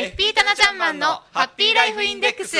[0.00, 2.56] FP タナちゃんマンのハッピーライフインデックス。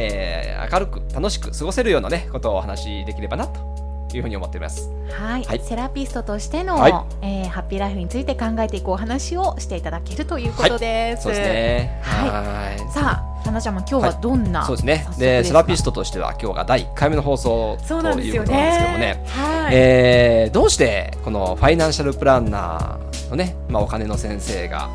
[0.01, 3.81] えー、明るく楽しく過ごせるようなねことをお話しできればなと
[4.17, 4.91] いうふうに思っています。
[5.11, 11.29] はい、はい、セラピストとしての、はい、えー、ハッピーライフについて考えていくお話をしていただけるということです。
[11.29, 12.01] はい、そうですね。
[12.03, 12.93] はい。
[12.93, 15.07] さあ、花ちゃんも今日はどんな、そうですね。
[15.19, 19.25] で、セラピストとしては今日が第1回目の放送ということなんですけどもね。
[19.27, 24.89] はい、えー、どうしてこのファイナンシャルプランナーのね、まあお金の先生が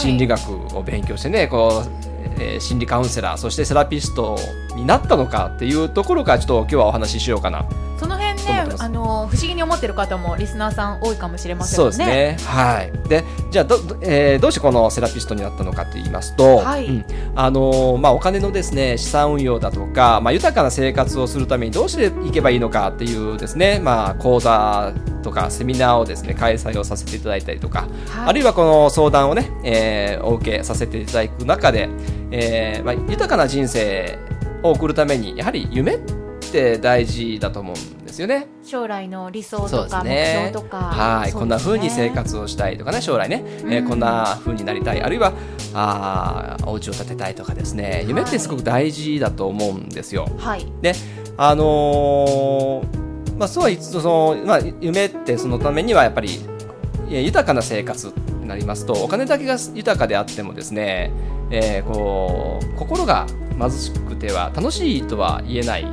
[0.00, 4.38] 心理学を勉強してね、こうえー、心理カウンセラーそしてセラピスト
[4.74, 7.66] になったのかっていうところからちょっと今日はお話ししようかな。
[7.98, 11.76] その辺ねあの不思議に思ってる方もリスナーさん多いかもしれませんね。
[11.76, 12.36] そうですね。
[12.44, 12.92] はい。
[13.08, 17.04] でじゃあど,、えー、どうしてこのセラピストになったのかと言いますと、はい、うん、
[17.34, 31.88] あのまあ、お金のですね資産運用だとか、まあ、豊かな生活をするためにどうしていけばいいのかっていうですね、まあ、講座とかセミナーをですね開催をさせていただいたりとか、はい、あるいはこの相談をね、えー、お受けさせていただく中で、
[32.30, 34.18] えーまあ、豊かな人生
[34.62, 35.98] を送るためにやはり夢っ
[36.50, 38.46] て大事だと思うんですよね。
[38.64, 40.76] 将来の理想とか、目標とか。
[40.78, 45.02] はい、ね、こんなふうに生活をしたいとかね将来ね、うん、えー、こんなふうになりたい。
[45.02, 45.32] あるいは
[45.74, 48.04] あお家を建てたいとかですね。
[48.08, 50.28] 夢ってすごく大事だと思うんですよ。
[50.38, 50.92] はい、で
[51.36, 56.40] あのー、まあ、そうは言つその、まあ、夢ってそのためにはやっぱり
[57.08, 58.12] 豊かな生活に
[58.46, 61.10] なりますとお金だけが豊かであってもですね、
[61.50, 63.26] えー、こう心が
[63.58, 65.86] 貧しくては楽しいとは言えない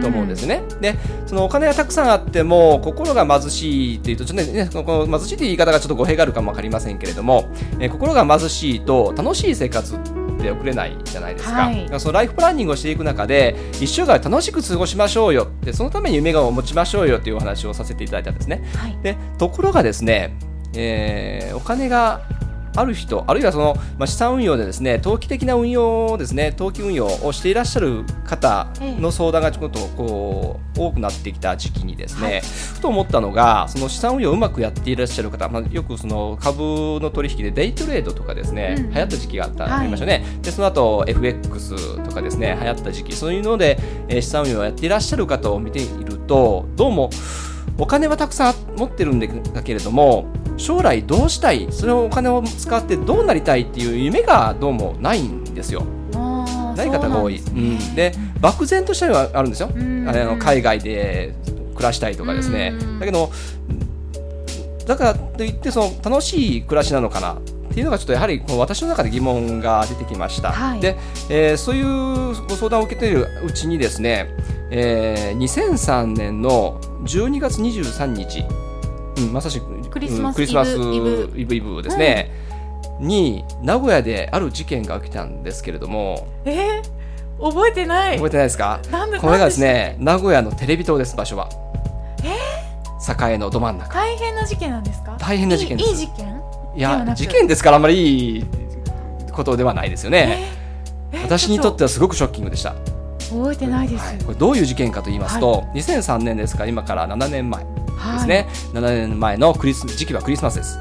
[0.00, 0.62] と思うんですね。
[0.70, 0.94] うん、で
[1.26, 7.48] そのお金がたくさんあっても心が貧しいっていうとちょっとねこの貧しいという言い方がちょっと語弊があるかも分かりませんけれども、
[7.80, 9.98] えー、心が貧しいと楽しい生活っ
[10.40, 18.62] て送れないじゃないですか、はい、そのライフプランニングをしていく中で一生涯楽しく過ごしましょうよでそのために夢を持ちましょうよっていうお話をさせていただいたんですね。
[18.76, 20.36] はい、でところがですね、
[20.78, 22.20] えー、お金が
[22.76, 36.62] ある人、あるいはその、まあ、資産運用でですね、投機的な運用ですね、投機運用をしていらっしゃる方の相談がちょっとこう多くなってきた時期にですね、はい、ふと思ったのが、その資産運用をうまくやっていらっしゃる方、まあ、よくその株
[37.02, 40.24] の取引でデイトレードとかですね、うん、流行った時期があった、はい、ありましたね。
[40.42, 47.10] で、その後 FX とかですね、流行った時期、そういうので、えー、資産運用をやっていらっしゃる方を見ていると、どうも
[47.76, 50.26] お金はたくさん持ってるんだけれども、
[50.58, 51.68] 将来どうしたい？
[51.70, 55.86] それをお金を使ってどうなりたいっていう夢がどうもないんですよ。
[56.76, 57.38] ない方が多い。
[57.38, 59.70] うん、で漠然としたのはあるんですよ。
[59.72, 61.34] あの海外で
[61.74, 62.74] 暮らしたいとかですね。
[63.00, 63.30] だけど
[64.86, 67.40] だからといってその楽しい暮らしなのかなっ
[67.74, 70.50] ていうのがちょっとやはり私の中で疑問が出てきました。
[70.52, 70.96] はい、で、
[71.28, 74.34] えー、そういうご相談を受けているうちにですね、
[74.70, 78.44] えー、2003年の12月23日、
[79.18, 81.32] うん、まさしくクリスマス,、クリスマスイブ。
[81.36, 82.30] イブイブですね、
[83.00, 86.26] うん、に名古屋である事件が起きたんですけれども。
[86.44, 88.16] えー、覚えてない。
[88.16, 88.80] 覚えてないですか？
[89.20, 91.48] これがですね名古屋のテレビ塔です場所は。
[92.24, 93.94] えー、栄のど真ん中。
[93.94, 95.16] 大変な事件なんですか？
[95.18, 95.90] 大変な事件です。
[95.90, 96.42] いい事件？
[96.76, 98.44] いや事件ですからあんまりいい
[99.32, 100.48] ことではないですよね、
[101.24, 102.74] 私にとってはすごくショッキングでした。
[103.30, 106.60] 覚えてないです、はい、これどういう事件かと言いますと、はい、2003年ですか？
[106.64, 107.64] ら今から7年前
[108.14, 110.78] ですね、はい、7年前のクリス時期はクリスマスです、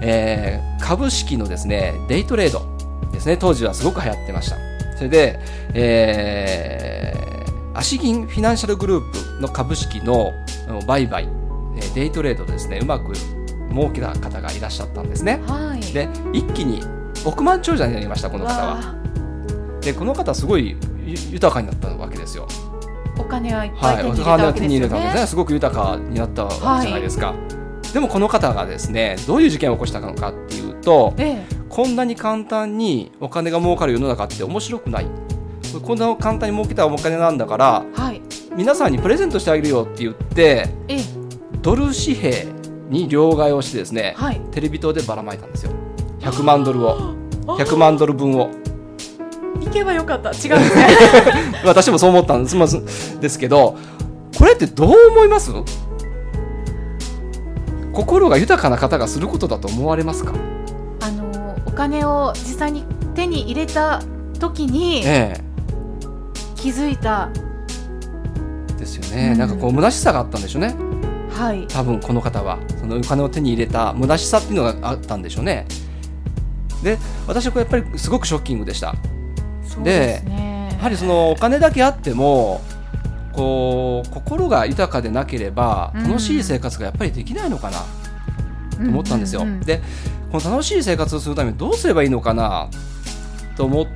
[0.00, 2.76] えー、株式のですねデイトレード
[3.16, 3.36] ですね。
[3.36, 4.56] 当時はすごく流行ってました。
[4.96, 5.38] それで、
[5.74, 10.32] えー、アシギンフィナンシャルグループの株式の
[10.86, 11.28] 売買
[11.94, 12.78] デイトレードですね。
[12.80, 13.12] うまく
[13.70, 16.80] 儲けた方がいらっしゃったんですね、はい、で一気に
[17.26, 18.94] 億万長者になりましたこの方は。
[19.80, 20.76] でこの方すごい
[21.30, 22.46] 豊かになったわけですよ。
[22.46, 22.65] お
[23.26, 25.26] 金はいっぱい手に入れたわけですよね,、はい、ね。
[25.26, 35.06] すごく豊かになったわけじゃないですか、はい、でもこの方がですねどういう事件を起こしたのかっていうと、ええ、こんなに簡単にお金が儲かる世の中って面白くない。
[35.82, 38.22] こんな簡単に儲けたお金なんだから、はい、
[38.56, 41.00] 皆さんにプレゼントしてあげるよって言って、ええ、
[41.60, 42.46] ドル紙幣
[42.88, 45.72] に両替をしてですね、はい、テレビ塔でばらまいたんですよ。
[46.20, 47.14] 100万ドルを。
[47.46, 48.50] 100万ドル分を
[49.60, 50.30] 行けばよかった。
[50.32, 50.86] 違うんですね。
[51.64, 53.76] 私もそう思ったんですですけど
[54.38, 55.50] これってどう思います？
[57.92, 60.32] 心が豊かな方がすることだと思われますか？
[61.00, 64.02] あのお金を実際に手に入れた
[64.38, 65.40] 時に、ええ、
[66.56, 67.30] 気づいた。
[68.78, 70.74] ですよね、うん、なんかこう虚しさがあったんでしょうね。
[71.30, 72.58] はい、多分この方は。
[72.78, 75.66] そのお金を手に入れた虚しさっていうのがあったんでしょうね。
[76.82, 78.94] で私はこれやっぱりすごくショッキングでした
[79.82, 82.62] で、ね、やはりそのお金だけあっても
[83.32, 87.78] こう心が豊かでなければ楽しい生活がやっぱりできないのかな
[88.82, 89.80] と思ったんですよ、で
[90.32, 92.68] この楽しい生活をするためにどうすればいいのかな
[93.56, 93.86] と思っ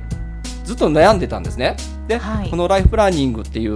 [0.71, 1.75] ずっと悩んでたんですね。
[2.07, 3.73] で、はい、このライフプランニングっていう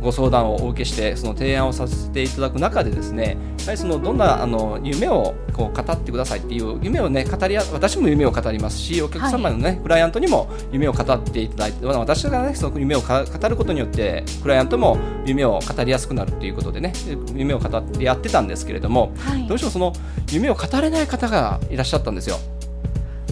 [0.00, 16.94] ご相談をお受けしてその提案をさせていただく中でですねやはりそのどんなあの夢をこう語ってくださいっていう夢をね語り私も夢を語りますしお客様のね、はい、クライアントにも夢を語っていただいて私がねその夢を語ることによってクライアントも夢を語りやすくなるっていうことでね
[17.34, 19.92] 夢を語ってやってたんですけれども、はい、どうしてもその
[20.32, 22.38] 夢を語れない方がいらっしゃったんですよ。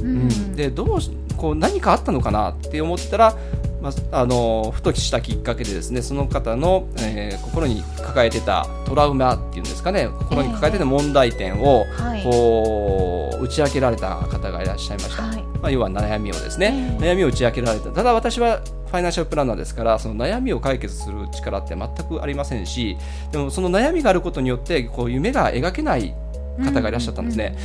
[0.02, 0.98] うん、でどう
[1.36, 3.36] こう何かあったのかなって思ったら、
[3.80, 11.84] まあ、あのふとしたきっかけでですねその方の、えー、心に抱えてたトラウマっていうんですかね心に抱えてた問題点を、
[12.22, 17.90] こう打ち明けられた方がいらっしゃいました、はい、まあ、要は悩みをですね、悩みを打ち明けられた。
[17.90, 18.62] ただ私は
[18.92, 22.98] ファイナンシャルプランナーですからその悩みを解決する力って全くありませんし
[23.30, 26.14] でもその悩みがあることによってこう夢が描けない
[26.62, 27.56] 方がいらっしゃったんですね。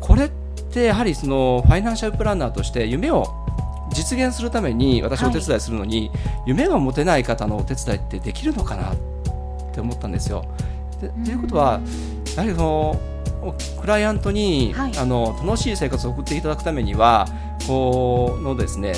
[0.00, 0.28] これ
[0.72, 3.26] でやはりそのファイナンシャルプランナーとして夢を
[3.92, 8.96] 実現するために私お手伝いするのに、はい、夢が持てない方のお手伝いってできるのかなっ
[9.74, 10.44] て思ったんですよ。
[11.00, 11.80] ということは
[12.36, 13.00] やはりその
[13.80, 17.26] クライアントに、はい、あの楽しい生活を送っていただくためには
[17.66, 18.94] このですね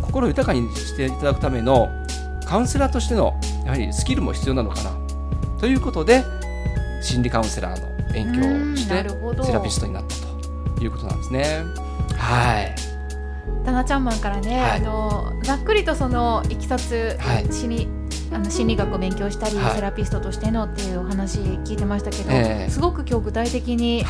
[0.00, 1.88] 心豊かにしていただくための
[2.46, 3.34] カウンセラーとしての
[3.64, 4.90] やはりスキルも必要なのかな。
[5.58, 6.24] ということで
[7.02, 10.29] 心理カウンセラーの勉強をしてセラピストになったと。
[10.84, 11.64] いうことなんですね。
[12.16, 12.74] はい。
[13.64, 17.88] タナちゃんマンからね、はい、あのざっくりとそのいきさつ、はい、心理
[18.32, 24.04] あの心理学を勉強したり、はい、セラピストとしてのっていうお話聞いてましたけど、えー、すごく今日具体的に、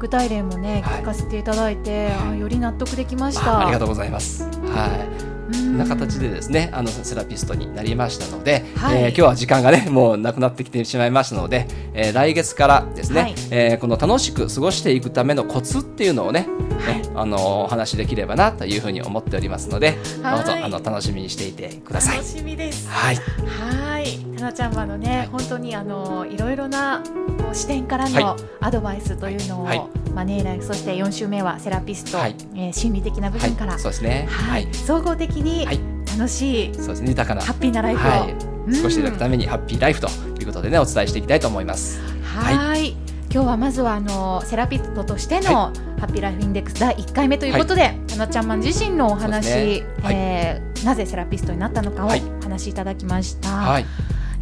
[0.00, 3.62] 具体例もね聞かせていただいて、あより納得できました、あ。
[3.62, 4.42] ありがとうございます。
[4.42, 4.50] は
[5.36, 5.39] い。
[5.76, 16.46] な形でですねあのセラピストになりましたので、はい、えー、今日は時間がねもうなくなってきてしまいましたので、えー、来月からですね、はい、えー、この楽しく過ごしていくためのコツっていうのをね、
[16.78, 22.16] はい、あのお話しできればなというふうに思っておりますので、どうぞあの楽しみにしていてください。
[22.18, 22.88] 楽しみです。
[22.88, 23.16] はい。
[23.16, 24.18] はい。
[24.36, 27.02] たなちゃんはのね、本当にあのいろいろな
[27.52, 35.66] 視点からのアドバイスというのを、はいマネーライフそして4週目はセラピスト、はい、えー、心理的な部分から、そうですね、はい、総合的に
[36.16, 37.08] 楽しい、そうですね。
[37.10, 37.42] 豊かな。
[37.42, 40.08] ハッピーなライフを、はい、過ごしていただくためにハッピーライフと
[40.40, 42.00] いうことでねお伝えしていきたいと思います。
[42.22, 42.96] はい。
[43.32, 49.86] 今日はまずはあのセラピストとしての、ハッピーライフインデックス第1回目ということで、はい、たなちゃんまん自身のお話、ね。
[50.02, 52.10] はい、えー、なぜセラピストになったのかをお
[52.42, 53.48] 話しいただきました。
[53.48, 53.86] はい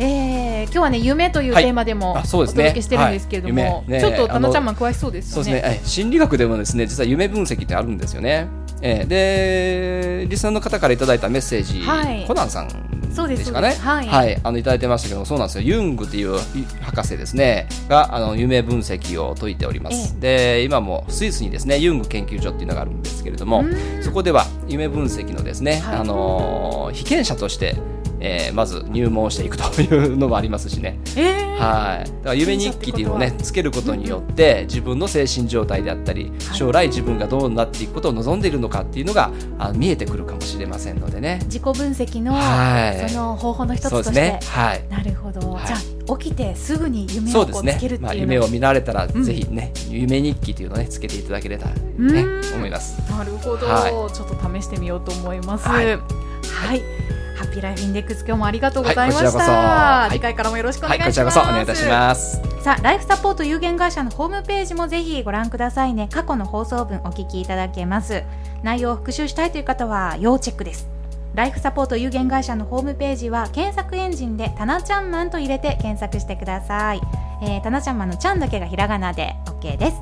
[0.01, 5.35] えー、今日はね夢というテーマでも、はい、お届けしてるんですけれども、ねね、ちょっとたなちゃんまん詳しそうですね。
[5.35, 5.81] そうですね。
[5.85, 8.49] 心理学でもですね実は夢分析ってあるんですよね。
[8.81, 13.73] えー、でリスナーの方からいただいたメッセージ、はい、コナンさんですかね。
[13.73, 15.63] はい、はい、あのいただいてましたけど、そうなんですよ。
[15.63, 16.39] ユングっていう
[16.83, 20.21] 博士ですねがあの夢分析を解いております。
[20.21, 23.65] で、今もスイスにですねユング研究所っていうのがあるんですけれども、
[24.03, 27.75] そこでは夢分析のですね、はい、あの被験者として
[28.21, 41.41] えー、まず入門していくというのもありますしね、えー、はい、だから夢日記っていうのをねつけることによって自分の精神状態であったり将来自分がどうなっていくことを望んでいるのかっていうのがあ見えてくるかもしれませんのでね。
[41.45, 51.67] 自己分析の、はい、その方法の一つとして、ね、はい、なるほど、はい、じゃあ起きてすぐに夢をつけるっていう、ねまあ、夢を見られたら、うん、ぜひね夢日記というのをねつけていただければ
[51.99, 52.99] ね思います。
[53.11, 55.69] なるほど、はい、ちょっと試してみようと思います。
[55.69, 62.41] はい、はいハッピーライフインデックス今日もありがとうございました、はい、次回からもよろしくお願いします、はい、こちらこそお願いいたします。
[62.65, 66.09] さあライフサポート有限会社のホームページもぜひご覧くださいね。
[66.13, 68.25] 過去の放送分お聞きいただけます。
[68.65, 70.89] 内容を復習したいという方は要チェックです。
[71.37, 77.01] ライフサポート有限会社のホームページは検索エンジンでタナちゃんマンと入れて検索してください、
[77.43, 79.97] えー、タナちゃんマンのちゃんだけがひらがなで OK です。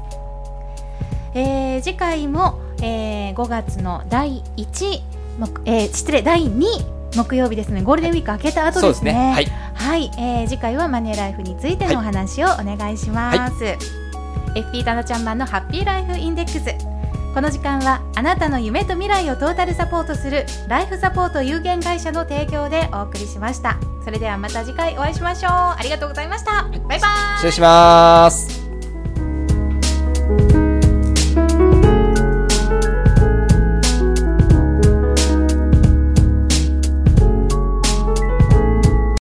[1.34, 5.02] えー、次回も、えー、5月の第1、
[5.66, 7.82] えー、失礼第2木曜日ですね。
[7.82, 13.78] ゴールデンウィーク明けた後ですね、ね、はい、はい、えー、次回はマネーライフについてのお話をお願いします、はい、
[14.54, 16.96] FP タナちゃんマンのハッピーライフインデックス。
[17.34, 23.76] この時間はあなたの夢と未来をトータルサポートするライフサポート有限会社の提供でお送りしました。
[24.02, 25.52] それではまた次回お会いしましょう。
[25.52, 26.62] ありがとうございました。
[26.62, 27.00] バイバイ。
[27.36, 28.55] 失礼します